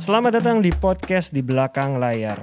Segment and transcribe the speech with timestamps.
[0.00, 2.40] Selamat datang di podcast di belakang layar.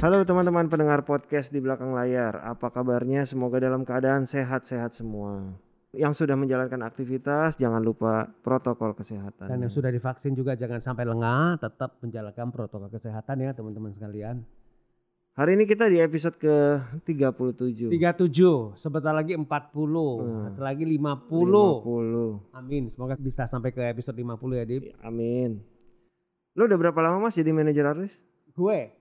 [0.00, 2.40] Halo teman-teman pendengar podcast di belakang layar.
[2.40, 3.28] Apa kabarnya?
[3.28, 5.65] Semoga dalam keadaan sehat-sehat semua.
[5.94, 9.46] Yang sudah menjalankan aktivitas jangan lupa protokol kesehatan.
[9.46, 14.42] Dan yang sudah divaksin juga jangan sampai lengah, tetap menjalankan protokol kesehatan ya teman-teman sekalian.
[15.36, 17.92] Hari ini kita di episode ke-37.
[17.92, 19.44] 37, sebentar lagi 40,
[20.16, 20.48] Hmm.
[20.48, 21.84] sebentar lagi 50.
[21.84, 22.40] 50.
[22.56, 24.96] Amin, semoga bisa sampai ke episode 50 ya Dip.
[25.04, 25.60] Amin.
[26.56, 28.16] Lo udah berapa lama Mas jadi manajer artis?
[28.56, 28.96] Gue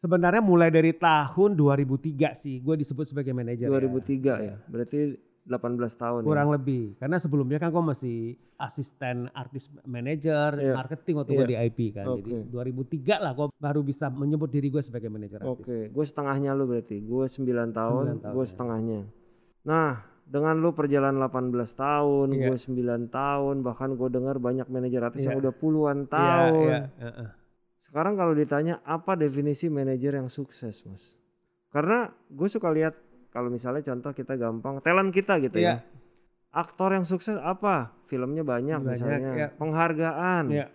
[0.00, 3.68] sebenarnya mulai dari tahun 2003 sih, gue disebut sebagai manajer.
[3.68, 3.72] ya.
[3.76, 4.56] 2003 ya.
[4.64, 6.54] Berarti 18 tahun Kurang ya.
[6.54, 8.18] lebih, karena sebelumnya kan gue masih
[8.56, 10.72] asisten artis manajer, Iya.
[10.72, 11.38] marketing waktu Iya.
[11.38, 12.06] gue di IP kan.
[12.14, 12.38] Jadi Oke.
[12.48, 15.66] 2003 lah gue baru bisa menyebut diri gue sebagai manajer artis.
[15.66, 16.96] Oke, gue setengahnya lu berarti.
[16.98, 18.48] Gue 9 tahun, 9 tahun, gue ya.
[18.48, 19.00] setengahnya.
[19.62, 19.90] Nah,
[20.22, 22.46] dengan lu perjalanan 18 tahun, Iya.
[22.46, 25.42] gue 9 tahun, bahkan gue dengar banyak manajer artis yang Iya.
[25.42, 26.62] udah puluhan Iya, tahun.
[26.62, 27.28] iya, heeh.
[27.82, 31.18] Sekarang kalau ditanya apa definisi manajer yang sukses, Mas?
[31.68, 32.94] Karena gue suka lihat
[33.32, 35.80] kalau misalnya contoh kita gampang, talent kita gitu ya.
[35.80, 35.88] Iya.
[36.52, 37.96] Aktor yang sukses apa?
[38.06, 39.30] Filmnya banyak, Banyak, misalnya.
[39.32, 39.48] iya.
[39.56, 40.44] Penghargaan.
[40.52, 40.66] Iya.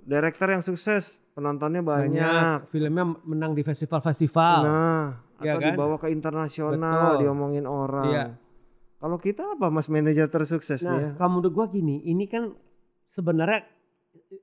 [0.00, 2.20] Director yang sukses, penontonnya banyak.
[2.20, 5.06] banyak filmnya menang di festival-festival Nah,
[5.40, 5.68] Iya atau kan?
[5.76, 7.20] dibawa ke internasional, Betul.
[7.20, 8.08] diomongin orang.
[8.08, 8.24] Iya.
[8.96, 10.96] Kalau kita apa Mas manajer tersukses nih ya?
[10.96, 12.56] nah kalau menurut gua gini ini kan
[13.06, 13.68] sebenarnya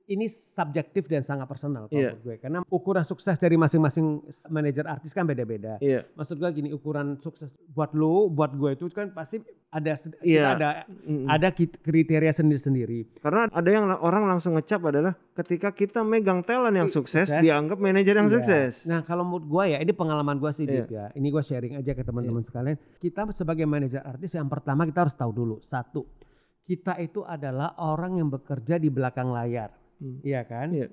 [0.04, 2.08] ini subjektif dan sangat personal kalau Iya.
[2.12, 6.04] menurut gue karena ukuran sukses dari masing-masing manajer artis kan beda-beda Iya.
[6.12, 10.42] maksud gua gini ukuran sukses buat lu buat gue itu kan pasti ada Iya.
[10.52, 11.24] ada Mm-mm.
[11.26, 16.88] ada kriteria sendiri-sendiri Karena ada yang orang langsung ngecap adalah ketika kita megang talent yang
[16.88, 17.40] sukses, sukses.
[17.40, 18.36] dianggap manajer yang Iya.
[18.36, 18.72] sukses.
[18.84, 20.72] Nah kalau menurut gue ya ini pengalaman gue sih Iya.
[20.78, 21.04] Dip ya.
[21.10, 22.76] Ini gue sharing aja ke teman-teman sekalian.
[22.98, 26.04] Kita sebagai manajer artis yang pertama kita harus tahu dulu satu
[26.62, 30.22] kita itu adalah orang yang bekerja di belakang layar, Hmm.
[30.22, 30.70] iya kan?
[30.70, 30.88] Iya.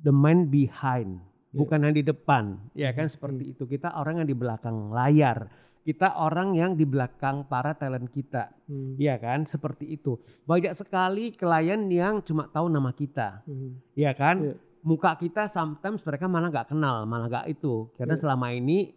[0.00, 1.20] The man behind,
[1.52, 1.58] Iya.
[1.60, 3.06] bukan yang di depan, ya kan?
[3.06, 5.48] Seperti itu kita orang yang di belakang layar.
[5.80, 8.96] Kita orang yang di belakang para talent kita, Hmm.
[8.96, 9.44] iya kan?
[9.44, 10.20] Seperti itu.
[10.44, 13.80] Banyak sekali klien yang cuma tahu nama kita, Hmm.
[13.96, 14.36] Iya kan?
[14.40, 14.54] Iya.
[14.80, 17.92] Muka kita sometimes mereka malah nggak kenal, malah nggak itu.
[17.96, 18.20] Karena Iya.
[18.24, 18.96] selama ini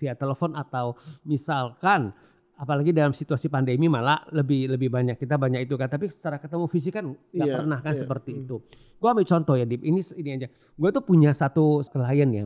[0.00, 2.16] via telepon atau misalkan
[2.58, 5.86] apalagi dalam situasi pandemi malah lebih lebih banyak kita banyak itu kan.
[5.86, 8.00] Tapi secara ketemu fisik kan nggak Iya, pernah kan iya.
[8.02, 8.42] seperti Hmm.
[8.44, 8.56] itu.
[8.98, 10.48] Gua ambil contoh ya Dip, ini ini aja.
[10.74, 12.44] Gue tuh punya satu klien ya.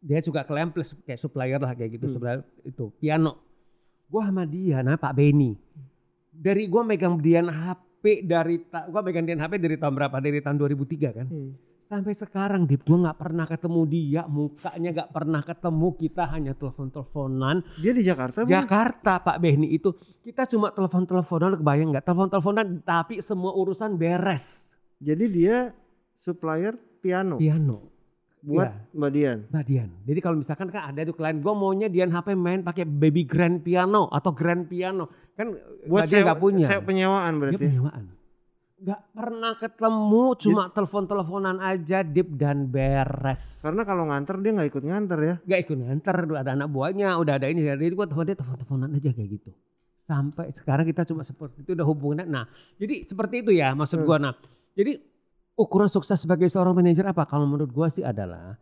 [0.00, 2.14] Dia juga klien plus kayak supplier lah kayak gitu Hmm.
[2.14, 3.40] supplier itu piano.
[4.06, 5.56] Gua sama dia, nah Pak Beni.
[6.30, 10.16] Dari gua megang Dian HP dari gua megang Dian HP dari tahun berapa?
[10.20, 11.26] Dari tahun 2003 kan.
[11.26, 11.52] Hmm.
[11.90, 17.66] Sampai sekarang Dip, gue nggak pernah ketemu dia, mukanya nggak pernah ketemu, kita hanya telepon-teleponan.
[17.82, 18.62] Dia di Jakarta, Bang?
[18.62, 19.90] Jakarta Pak Behni itu,
[20.22, 22.06] kita cuma telepon-teleponan, kebayang nggak?
[22.06, 24.70] Telepon-teleponan, tapi semua urusan beres.
[25.02, 25.74] Jadi dia
[26.22, 27.82] supplier piano Piano,
[28.38, 28.94] buat Iya.
[28.94, 29.38] Mbak Dian.
[29.50, 29.90] Mbak Dian.
[30.06, 33.58] Jadi kalau misalkan kan ada tuh klien, gue maunya Dian HP main pakai baby grand
[33.58, 35.10] piano atau grand piano.
[35.34, 35.58] Kan
[35.90, 36.66] Buat Mbak Dian nggak punya.
[36.70, 37.64] sewa penyewaan Dia berarti.
[37.66, 38.04] penyewaan.
[38.80, 43.60] Nggak pernah ketemu, cuma telepon-teleponan aja, dip dan beres.
[43.60, 45.34] Karena kalau nganter dia nggak ikut nganter ya.
[45.44, 48.56] gak ikut nganter udah ada anak buahnya udah ada ini jadi gue telepon dia telepon
[48.56, 49.50] teleponan aja kayak gitu
[50.00, 54.08] sampai sekarang kita cuma seperti itu udah hubungannya nah jadi seperti itu ya maksud Hmm.
[54.08, 54.34] gua nah
[54.72, 54.96] jadi
[55.54, 58.58] ukuran sukses sebagai seorang manajer apa kalau menurut gua sih adalah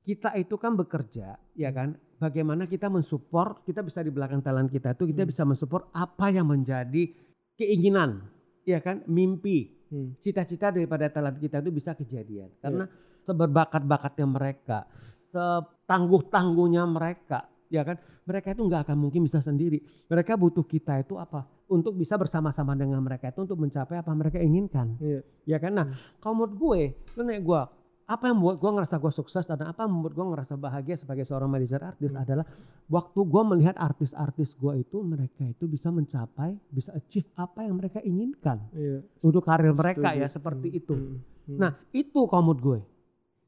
[0.00, 4.94] kita itu kan bekerja ya kan bagaimana kita mensupport kita bisa di belakang talent kita
[4.94, 5.30] itu kita Hmm.
[5.34, 7.12] bisa mensupport apa yang menjadi
[7.58, 8.24] keinginan
[8.66, 9.06] ya kan?
[9.06, 9.72] Mimpi.
[9.86, 10.18] Hmm.
[10.18, 12.50] cita-cita daripada talent kita itu bisa kejadian.
[12.58, 12.90] Karena
[13.22, 14.82] seberbakat-bakatnya mereka
[15.30, 17.94] setangguh-tangguhnya mereka ya kan?
[18.26, 19.78] Mereka itu nggak akan mungkin bisa sendiri.
[20.10, 21.46] Mereka butuh kita itu apa?
[21.70, 24.98] Untuk bisa bersama-sama dengan mereka itu untuk mencapai apa mereka inginkan.
[24.98, 25.20] Iya.
[25.46, 25.72] ya kan?
[25.78, 26.18] Nah Hmm.
[26.18, 26.80] kalau menurut gue
[27.14, 27.60] lu nanya gue
[28.06, 31.22] apa yang membuat gue ngerasa gue sukses dan apa yang membuat gue ngerasa bahagia sebagai
[31.22, 32.22] seorang manajer artis Hmm.
[32.22, 32.46] adalah
[32.86, 37.98] waktu gue melihat artis-artis gue itu mereka itu bisa mencapai bisa achieve apa yang mereka
[38.00, 39.02] inginkan Iya.
[39.20, 40.22] untuk karir mereka Setuju.
[40.22, 40.78] ya seperti Hmm.
[40.78, 40.94] itu.
[40.94, 41.18] Hmm.
[41.46, 41.58] Hmm.
[41.58, 42.78] Nah itu menurut gue.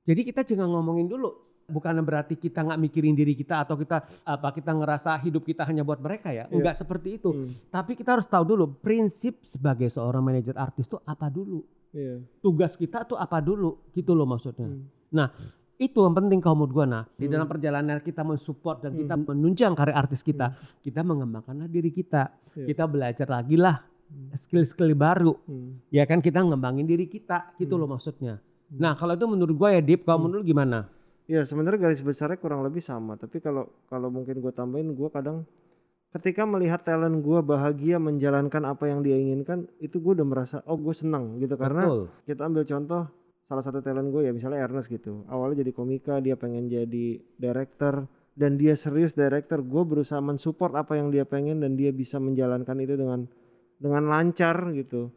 [0.04, 1.30] Jadi kita jangan ngomongin dulu.
[1.68, 5.84] Bukan berarti kita nggak mikirin diri kita atau kita apa kita ngerasa hidup kita hanya
[5.84, 6.48] buat mereka ya.
[6.48, 7.28] Enggak seperti itu.
[7.28, 7.52] Hmm.
[7.68, 11.60] Tapi kita harus tahu dulu prinsip sebagai seorang manajer artis itu apa dulu.
[11.90, 12.20] Iya.
[12.40, 14.68] Tugas kita tuh apa dulu gitu loh maksudnya.
[14.68, 15.28] Hmm.
[15.78, 17.04] Itu yang penting kalau menurut gue nah.
[17.14, 17.32] Di Hmm.
[17.32, 19.24] dalam perjalanan kita mensupport dan kita Hmm.
[19.24, 20.52] menunjang karir artis kita.
[20.82, 22.34] Kita mengembangkanlah diri kita.
[22.52, 22.66] Iya.
[22.66, 23.86] Kita belajar lagi lah
[24.34, 25.36] skill-skill baru.
[25.46, 25.78] Hmm.
[25.88, 27.80] Ya kan kita ngembangin diri kita gitu Hmm.
[27.84, 28.42] loh maksudnya.
[28.68, 30.24] Nah, kalau itu menurut gua ya Dip, kalau Hmm.
[30.28, 30.78] menurut gimana?
[31.24, 33.14] Ya sebenarnya garis besarnya kurang lebih sama.
[33.14, 35.44] Tapi kalau kalau mungkin gue tambahin, gue kadang
[36.16, 40.80] ketika melihat talent gue bahagia menjalankan apa yang dia inginkan, itu gue udah merasa oh
[40.80, 42.02] gue senang gitu karena Betul.
[42.24, 43.02] kita ambil contoh
[43.48, 45.24] salah satu talent gue ya misalnya Ernest gitu.
[45.28, 49.60] Awalnya jadi komika, dia pengen jadi director dan dia serius director.
[49.64, 53.24] Gue berusaha mensupport apa yang dia pengen dan dia bisa menjalankan itu dengan
[53.80, 55.08] dengan lancar gitu.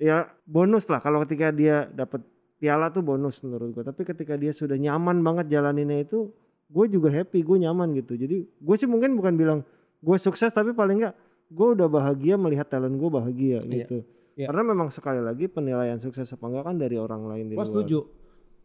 [0.00, 2.24] Ya bonus lah kalau ketika dia dapat
[2.60, 3.84] piala tuh bonus menurut gue.
[3.84, 6.28] Tapi ketika dia sudah nyaman banget jalaninnya itu,
[6.68, 8.16] gue juga happy, gue nyaman gitu.
[8.16, 9.60] Jadi gue sih mungkin bukan bilang
[10.00, 11.14] gue sukses tapi paling nggak
[11.46, 13.96] gue udah bahagia melihat talent gue bahagia Iya, gitu.
[14.34, 14.46] iya.
[14.46, 17.70] Karena memang sekali lagi penilaian sukses apa enggak kan dari orang lain di Gua luar.
[17.70, 17.98] setuju.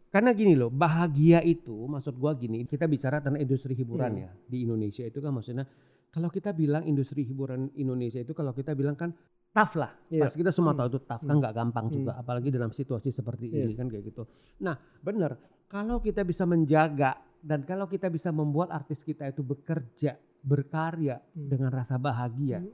[0.06, 4.22] Karena gini loh, bahagia itu maksud gua gini, kita bicara tentang industri hiburan Hmm.
[4.22, 5.66] ya di Indonesia itu kan maksudnya
[6.08, 9.12] kalau kita bilang industri hiburan Indonesia itu kalau kita bilang kan
[9.50, 9.92] tough lah.
[10.08, 10.24] Iya.
[10.24, 10.80] Pasti kita semua Hmm.
[10.80, 11.40] tahu itu tough kan Hmm.
[11.42, 12.22] nggak gampang juga Hmm.
[12.22, 13.66] apalagi dalam situasi seperti Iya.
[13.66, 14.24] ini kan kayak gitu.
[14.62, 14.72] Nah,
[15.02, 15.36] benar.
[15.66, 17.12] Kalau kita bisa menjaga
[17.42, 21.50] dan kalau kita bisa membuat artis kita itu bekerja, berkarya Hmm.
[21.50, 22.70] dengan rasa bahagia, Hmm.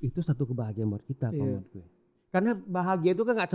[0.00, 1.38] itu satu kebahagiaan buat kita Iya.
[1.38, 1.86] menurut gue.
[2.28, 3.48] Karena bahagia itu kan nggak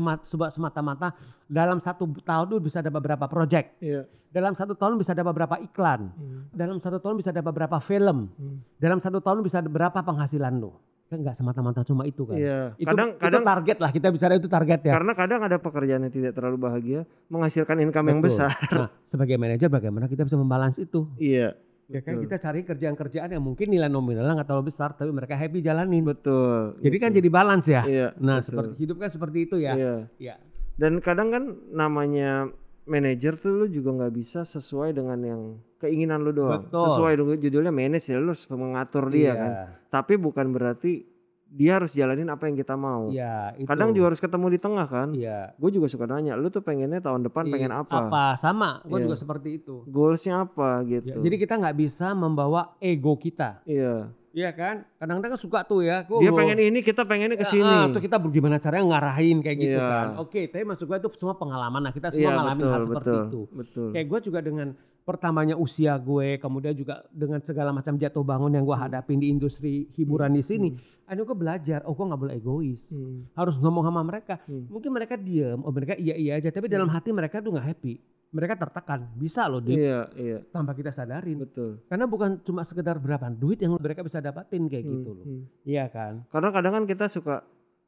[0.49, 1.13] semata-mata
[1.45, 4.09] dalam satu tahun itu bisa ada beberapa project, Iya.
[4.33, 6.41] dalam satu tahun bisa ada beberapa iklan, Hmm.
[6.49, 8.65] dalam satu tahun bisa ada beberapa film, Hmm.
[8.81, 10.79] dalam satu tahun bisa ada berapa penghasilan lo.
[11.05, 12.33] Kan nggak semata-mata cuma itu kan.
[12.33, 12.73] Iya.
[12.73, 14.93] Itu, Kadang itu kadang target lah kita bicara itu target ya.
[14.97, 18.41] karena kadang ada pekerjaan yang tidak terlalu bahagia menghasilkan income yang Betul.
[18.41, 18.57] besar.
[18.73, 21.05] Nah, sebagai manajer bagaimana kita bisa membalans itu?
[21.21, 21.53] iya.
[21.93, 22.23] Ya kan betul.
[22.25, 26.01] kita cari kerjaan-kerjaan yang mungkin nilai nominalnya nggak terlalu besar tapi mereka happy jalanin.
[26.01, 26.81] Betul.
[26.81, 27.17] Jadi kan gitu.
[27.21, 27.83] jadi balance ya.
[27.85, 28.07] Iya.
[28.17, 28.47] Nah, betul.
[28.49, 29.73] seperti hidup kan seperti itu ya.
[29.77, 29.95] Iya.
[30.17, 30.35] Iya.
[30.73, 32.49] Dan kadang kan namanya
[32.89, 35.41] manajer tuh lu juga nggak bisa sesuai dengan yang
[35.77, 36.65] keinginan lu doang.
[36.65, 36.81] Betul.
[36.89, 39.33] Sesuai dengan judulnya manage ya lu harus mengatur dia Iya.
[39.37, 39.51] kan.
[39.93, 41.12] Tapi bukan berarti
[41.53, 43.07] dia harus jalanin apa yang kita mau.
[43.07, 43.69] Iya, itu.
[43.69, 45.13] Kadang juga harus ketemu di tengah kan.
[45.13, 45.53] Iya.
[45.53, 48.09] Gue juga suka nanya, lu tuh pengennya tahun depan pengen Iya, apa?
[48.09, 48.25] Apa?
[48.35, 49.05] Sama, gue Iya.
[49.05, 49.85] juga seperti itu.
[49.85, 51.21] Goalsnya apa Ya, gitu.
[51.21, 54.09] jadi kita nggak bisa membawa ego kita, iya.
[54.33, 54.81] Iya kan?
[54.97, 56.01] Kadang-kadang kan suka tuh ya.
[56.03, 57.69] gua- Dia pengen ini, kita pengennya ke Ya, sini.
[57.69, 59.85] ah, tuh kita gimana caranya ngarahin kayak gitu Iya.
[59.87, 60.07] kan.
[60.17, 61.77] Oke, tapi maksud gue itu semua pengalaman.
[61.79, 63.41] Nah, kita semua Iya, ngalamin betul, hal seperti betul, itu.
[63.53, 63.87] Betul.
[63.93, 64.67] Kayak gue juga dengan
[65.03, 68.83] pertamanya usia gue, kemudian juga dengan segala macam jatuh bangun yang gue Hmm.
[68.83, 70.69] hadapin di industri hiburan di sini.
[70.69, 70.79] Hmm.
[71.05, 72.81] Akhirnya gue belajar, oh gue nggak boleh egois.
[72.89, 73.27] Hmm.
[73.33, 74.39] Harus ngomong sama mereka.
[74.43, 74.65] Hmm.
[74.65, 77.99] Mungkin mereka diem, oh mereka iya iya aja, tapi dalam hati mereka tuh nggak happy.
[78.33, 81.37] Mereka tertekan, bisa loh Dik, Iya, iya, tanpa kita sadarin.
[81.37, 81.77] betul.
[81.85, 85.25] Karena bukan cuma sekedar berapa duit yang mereka bisa dapatin kayak gitu Hmm, loh.
[85.27, 85.41] hmm.
[85.61, 86.25] Iya kan?
[86.27, 87.45] Karena kadang kan kita suka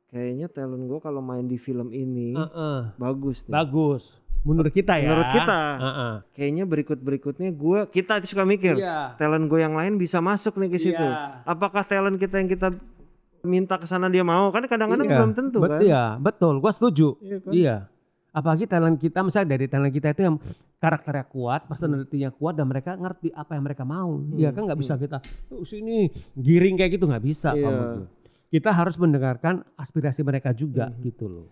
[0.07, 2.79] kayaknya talent gue kalau main di film ini Heeh.
[2.95, 3.51] bagus nih.
[3.51, 4.03] Bagus.
[4.45, 5.09] Menurut kita ya.
[5.09, 5.59] Menurut kita.
[5.75, 6.13] Heeh.
[6.31, 9.18] Kayaknya berikut berikutnya gue kita suka mikir Iya.
[9.18, 11.01] talent gue yang lain bisa masuk nih ke situ.
[11.01, 11.42] Iya.
[11.44, 12.69] Apakah talent kita yang kita
[13.42, 14.50] minta ke sana dia mau?
[14.50, 15.18] Kan kadang-kadang Iya.
[15.18, 15.80] belum tentu Bet- kan.
[15.81, 16.53] Iya, betul.
[16.57, 17.18] Gua setuju.
[17.19, 17.51] Iya kan?
[17.51, 17.75] Iya.
[18.31, 20.36] Apalagi talent kita, misalnya dari talent kita itu yang
[20.75, 24.21] karakternya kuat, personality-nya kuat dan mereka ngerti apa yang mereka mau.
[24.31, 25.18] Iya kan nggak bisa kita
[25.50, 27.50] "Oh, sini giring kayak gitu nggak bisa.
[27.50, 28.07] Kalau menurut gue.
[28.51, 30.95] Kita harus mendengarkan aspirasi mereka juga Mhm.
[31.01, 31.48] gitu loh.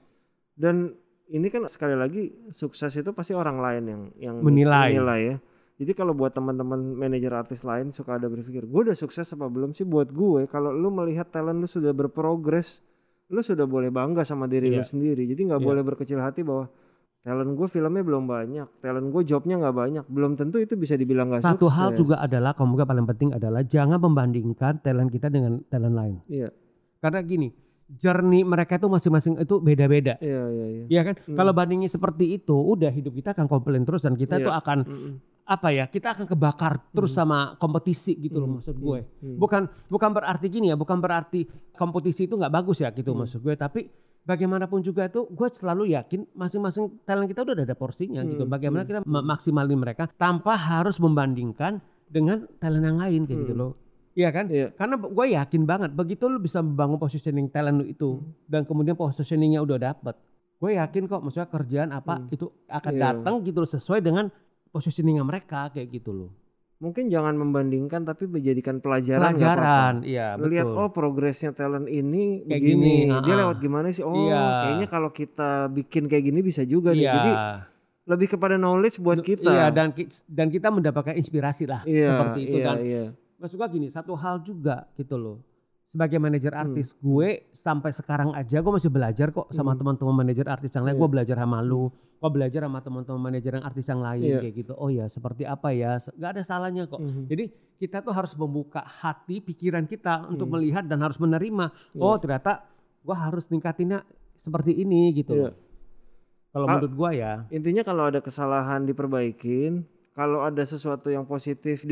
[0.54, 0.94] Dan
[1.28, 4.92] ini kan sekali lagi sukses itu pasti orang lain yang yang Menilai.
[5.24, 5.38] ya.
[5.74, 9.74] Jadi kalau buat teman-teman manajer artis lain suka ada berpikir, gue udah sukses apa belum
[9.74, 10.46] sih buat gue?
[10.46, 12.80] Kalau lu melihat talent lu sudah berprogres,
[13.27, 14.86] lu sudah boleh bangga sama diri lu Iya.
[14.86, 15.25] sendiri.
[15.25, 15.68] Jadi nggak Iya.
[15.68, 16.70] boleh berkecil hati bahwa
[17.22, 21.32] talent gue filmnya belum banyak, talent gue jobnya nggak banyak, belum tentu itu bisa dibilang
[21.32, 21.74] nggak Satu sukses.
[21.74, 26.15] hal juga adalah, kamu paling penting adalah jangan membandingkan talent kita dengan talent lain.
[26.27, 26.51] Iya,
[27.00, 27.50] Karena gini,
[27.95, 30.17] journey mereka itu masing-masing itu beda-beda.
[30.17, 30.83] iya, iya, iya.
[30.89, 31.15] Iya kan?
[31.21, 31.35] Hmm.
[31.35, 34.43] Kalau bandingin seperti itu, udah hidup kita akan komplain terus dan kita Iya.
[34.43, 35.13] itu akan Mm-mm.
[35.45, 35.85] apa ya?
[35.85, 37.19] Kita akan kebakar terus Hmm.
[37.19, 39.00] sama kompetisi gitu loh Hmm, maksud hmm, gue.
[39.19, 39.38] hmm.
[39.38, 43.21] Bukan bukan berarti gini ya, bukan berarti kompetisi itu nggak bagus ya gitu Hmm.
[43.21, 43.53] maksud gue.
[43.53, 43.81] Tapi
[44.23, 48.43] bagaimanapun juga itu, gue selalu yakin masing-masing talent kita udah ada porsinya gitu.
[48.43, 53.53] Hmm, Bagaimana hmm, kita maksimalin mereka tanpa harus membandingkan dengan talent yang lain kayak gitu
[53.53, 53.62] Hmm.
[53.62, 53.71] loh.
[54.13, 54.46] Iya kan?
[54.46, 54.70] Iya.
[54.72, 58.29] Karena gue yakin banget begitu lu bisa membangun positioning talent lu itu Hmm.
[58.46, 60.15] dan kemudian positioningnya udah dapet,
[60.55, 62.29] gue yakin kok maksudnya kerjaan apa Hmm.
[62.29, 63.01] itu akan Iya.
[63.03, 64.29] datang gitu loh sesuai dengan
[64.70, 66.29] positioningnya mereka kayak gitu loh.
[66.77, 69.24] Mungkin jangan membandingkan tapi menjadikan pelajaran.
[69.24, 69.55] nggak apa-apa.
[69.55, 70.77] Pelajaran, iya Lihat betul.
[70.77, 73.38] oh progresnya talent ini Kayak begini, gini, dia ah-ah.
[73.39, 74.03] lewat gimana sih?
[74.03, 74.43] Oh Iya.
[74.60, 77.01] kayaknya kalau kita bikin kayak gini bisa juga nih.
[77.01, 77.13] iya.
[77.13, 77.32] Jadi
[78.05, 79.48] lebih kepada knowledge buat kita.
[79.48, 79.96] Iya dan
[80.27, 83.03] dan kita mendapatkan inspirasi lah Iya, seperti itu iya, dan iya.
[83.38, 85.38] Maksud gue gini satu hal juga gitu loh.
[85.84, 86.63] Sebagai manajer Hmm.
[86.66, 89.80] artis gue sampai sekarang aja gue masih belajar kok sama Hmm.
[89.80, 90.96] teman-teman manajer artis yang lain.
[90.98, 91.02] Iya.
[91.02, 94.40] Gue belajar sama lu, gue belajar sama teman-teman manajer yang artis yang lain Iya.
[94.42, 94.74] kayak gitu.
[94.74, 96.02] Oh ya seperti apa ya?
[96.02, 96.98] Gak ada salahnya kok.
[96.98, 97.30] Mhm.
[97.30, 97.44] Jadi
[97.78, 100.58] kita tuh harus membuka hati pikiran kita untuk Hmm.
[100.58, 101.70] melihat dan harus menerima.
[101.94, 102.02] Iya.
[102.02, 102.66] Oh ternyata
[103.06, 104.02] gua harus ningkatinnya
[104.36, 105.44] seperti ini gitu Iya.
[105.46, 105.56] loh.
[106.50, 107.34] Kalau menurut gua ya.
[107.50, 111.86] Intinya kalau ada kesalahan diperbaikin, kalau ada sesuatu yang positif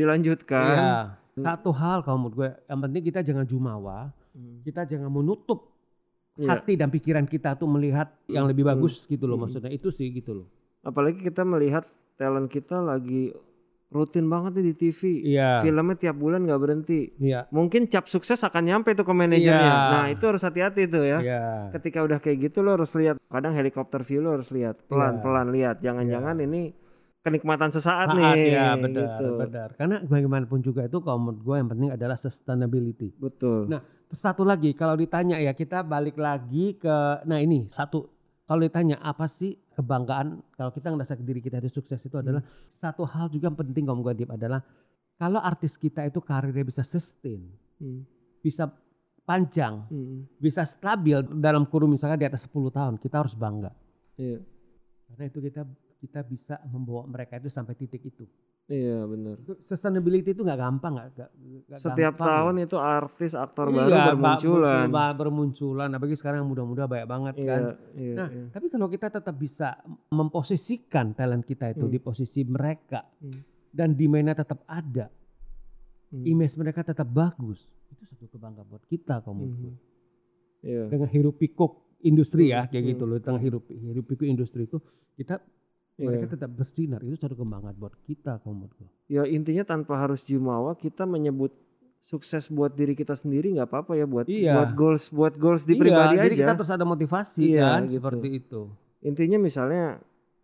[0.58, 1.21] Iya.
[1.32, 1.44] Dilanjutkan.
[1.58, 3.98] Satu hal kalau menurut gue, yang penting kita jangan jumawa,
[4.32, 4.60] Hmm.
[4.62, 5.68] kita jangan menutup
[6.34, 6.48] Iya.
[6.56, 8.72] hati dan pikiran kita tuh melihat yang lebih Hmm.
[8.76, 9.44] bagus gitu loh Hmm.
[9.44, 10.46] maksudnya itu sih gitu loh.
[10.80, 11.84] Apalagi kita melihat
[12.16, 13.32] talent kita lagi
[13.92, 15.00] rutin banget nih di TV.
[15.20, 15.60] Iya.
[15.60, 17.12] Filmnya tiap bulan nggak berhenti.
[17.20, 17.44] Iya.
[17.52, 19.52] Mungkin cap sukses akan nyampe tuh ke manajernya.
[19.68, 19.92] Iya.
[19.92, 21.18] Nah itu harus hati-hati tuh ya.
[21.20, 21.42] Iya.
[21.76, 23.20] Ketika udah kayak gitu lo harus lihat.
[23.28, 25.84] Kadang helikopter view lo harus lihat pelan-pelan lihat.
[25.84, 26.72] Jangan-jangan ini
[27.22, 28.50] kenikmatan sesaat Saat, nih.
[28.52, 29.26] ya benar gitu.
[29.38, 29.68] benar.
[29.78, 33.14] Karena bagaimanapun juga itu kalau menurut gue yang penting adalah sustainability.
[33.14, 33.70] Betul.
[33.70, 38.10] Nah, satu lagi kalau ditanya ya kita balik lagi ke nah ini satu
[38.44, 43.08] kalau ditanya apa sih kebanggaan kalau kita ngerasa diri kita itu sukses itu adalah satu
[43.08, 44.60] hal juga yang penting kalau gue Dip, adalah
[45.16, 47.40] kalau artis kita itu karirnya bisa sustain,
[47.78, 48.02] Hmm.
[48.42, 48.66] bisa
[49.22, 50.26] panjang, Hmm.
[50.36, 53.70] bisa stabil dalam kurun misalnya di atas 10 tahun, kita harus bangga.
[54.18, 54.42] Iya.
[55.08, 55.62] Karena itu kita
[56.02, 58.26] kita bisa membawa mereka itu sampai titik itu.
[58.66, 59.38] Iya benar.
[59.62, 61.30] Sustainability itu nggak gampang, nggak
[61.76, 62.26] Setiap gampang.
[62.26, 64.86] tahun itu artis aktor Iya, baru bermunculan.
[65.12, 65.88] bermunculan.
[65.92, 67.62] Apalagi sekarang muda-muda banyak banget Iya, kan.
[67.94, 68.44] iya, Nah, iya.
[68.50, 69.78] tapi kalau kita tetap bisa
[70.08, 71.92] memposisikan talent kita itu Hmm.
[71.92, 73.42] di posisi mereka Hmm.
[73.68, 75.06] dan demandnya tetap ada,
[76.08, 76.24] Hmm.
[76.24, 79.74] image mereka tetap bagus, itu satu kebanggaan buat kita kalau menurut gue.
[80.64, 80.82] Iya.
[80.86, 82.92] Dengan hiruk pikuk industri ya Hmm, kayak hmm.
[82.94, 84.78] gitu loh, tengah hiruk hiruk pikuk industri itu
[85.12, 85.42] kita
[85.94, 86.32] mereka Iya.
[86.32, 88.88] tetap bersinar itu satu kebanggaan buat kita kalau menurut gue.
[89.08, 91.52] Ya intinya tanpa harus jumawa kita menyebut
[92.02, 94.52] sukses buat diri kita sendiri nggak apa-apa ya buat Iya.
[94.54, 96.40] buat goals buat goals di Iya, pribadi jadi aja.
[96.40, 97.94] kita terus ada motivasi Iya, kan gitu.
[98.00, 98.60] seperti itu.
[99.00, 99.84] Intinya misalnya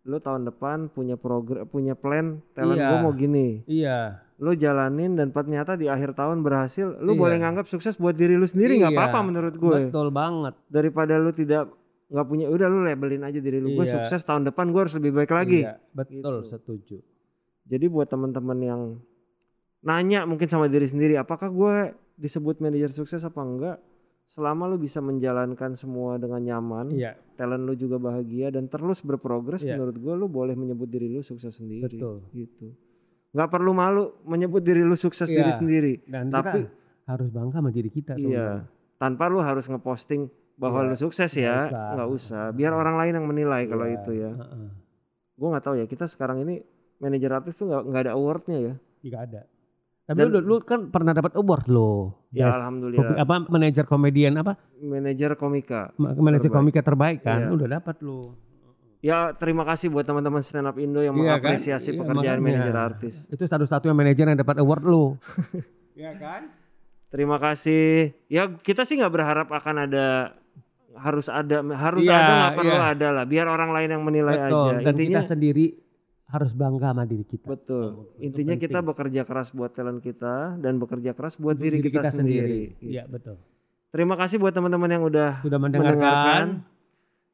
[0.03, 2.87] lo tahun depan punya program punya plan talent Iya.
[2.87, 3.47] gue mau gini.
[3.65, 4.23] Iya.
[4.39, 7.19] Lo jalanin dan ternyata di akhir tahun berhasil, lo Iya.
[7.19, 9.77] boleh nganggap sukses buat diri lo sendiri nggak Iya, apa-apa menurut gue.
[9.85, 10.55] Betul banget.
[10.65, 11.67] Daripada lo tidak
[12.09, 14.01] nggak punya udah lo labelin aja diri gue Iya.
[14.01, 15.61] sukses tahun depan gue harus lebih baik lagi.
[15.61, 16.49] Iya, betul, Gitu.
[16.49, 16.97] setuju.
[17.65, 18.81] Jadi buat teman-teman yang
[19.81, 21.75] nanya mungkin sama diri sendiri, apakah gue
[22.15, 23.77] disebut manajer sukses apa enggak?
[24.25, 29.61] Selama lu bisa menjalankan semua dengan nyaman, Iya, talent lu juga bahagia dan terus berprogres,
[29.61, 29.73] Iya.
[29.73, 31.97] menurut gue lu boleh menyebut diri lu sukses sendiri.
[31.97, 32.21] betul.
[32.31, 32.73] Gitu.
[33.29, 35.57] Nggak perlu malu menyebut diri lu sukses diri Iya.
[35.57, 35.93] sendiri.
[36.03, 36.73] Dan Tapi- kita
[37.07, 38.65] harus bangga sama diri kita Iya.
[38.97, 41.87] Tanpa lu harus ngeposting bahwa Iya, lu sukses ya, usah.
[41.95, 42.43] nggak usah.
[42.51, 44.31] Biar orang lain yang menilai kalau Iya, itu ya.
[44.33, 44.69] heeh.
[45.33, 45.85] Gue nggak tahu ya.
[45.85, 46.59] Kita sekarang ini
[46.97, 48.73] manajer artis tuh nggak nggak ada awardnya ya.
[49.01, 49.41] Nggak ada.
[50.03, 52.17] Tapi Dan- lu, lu kan pernah dapat award lo.
[52.29, 52.99] Ya, alhamdulillah.
[53.07, 54.57] kopi- apa manajer komedian apa?
[54.75, 55.93] Manajer komika.
[55.95, 56.59] Ma- Manajer Terbaik.
[56.59, 57.39] komika terbaik kan?
[57.41, 57.49] Iya.
[57.51, 58.35] Udah dapat lo.
[58.99, 61.23] Ya terima kasih buat teman-teman stand up Indo yang kan?
[61.39, 62.57] mengapresiasi Iya, pekerjaan makanya.
[62.59, 63.15] manajer artis.
[63.27, 65.15] Itu satu-satunya manajer yang dapat award lo.
[65.95, 66.51] Iya kan?
[67.07, 68.11] Terima kasih.
[68.25, 70.35] Ya kita sih nggak berharap akan ada
[70.99, 72.91] harus ada harus Iya, ada nggak perlu iya.
[72.91, 73.25] ada lah.
[73.25, 74.59] Biar orang lain yang menilai Betul.
[74.59, 74.71] aja.
[74.79, 75.65] Dan Intinya kita sendiri
[76.25, 77.45] harus bangga sama diri kita.
[77.47, 77.87] betul.
[77.89, 78.69] Oh, Intinya penting.
[78.69, 82.77] kita bekerja keras buat talent kita dan bekerja keras buat diri, kita, sendiri.
[82.77, 82.93] Gitu.
[82.93, 83.39] Iya betul.
[83.89, 85.97] Terima kasih buat teman-teman yang udah Sudah mendengarkan.
[85.97, 86.47] mendengarkan.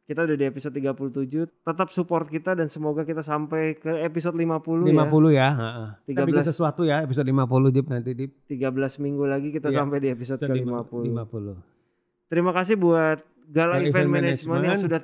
[0.05, 1.65] Kita udah di episode 37.
[1.65, 4.93] Tetap support kita dan semoga kita sampai ke episode 50, 50
[5.33, 5.41] ya.
[5.41, 5.49] ya.
[5.51, 5.87] heeh.
[6.05, 6.51] Kita bikin 13.
[6.53, 8.31] sesuatu ya episode 50 Dip nanti Dip.
[8.45, 11.01] 13 minggu lagi kita Iya, sampai di episode Episode ke-50.
[11.09, 12.29] 50.
[12.29, 13.17] Terima kasih buat
[13.49, 14.83] Gala Event Event Management yang Management.
[14.83, 14.99] sudah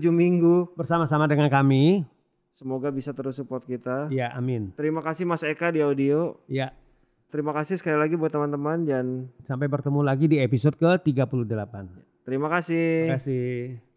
[0.00, 0.56] 37 minggu.
[0.76, 2.04] Bersama-sama dengan kami.
[2.52, 4.12] Semoga bisa terus support kita.
[4.12, 4.76] Ya, amin.
[4.76, 6.36] Terima kasih Mas Eka di audio.
[6.44, 6.76] Ya,
[7.32, 9.04] Terima kasih sekali lagi buat teman-teman dan
[9.48, 11.72] sampai bertemu lagi di episode ke-38.
[12.28, 13.08] terima kasih.
[13.08, 13.91] Terima kasih.